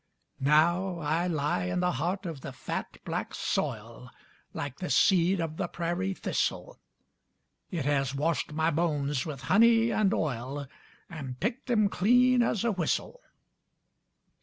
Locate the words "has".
7.85-8.15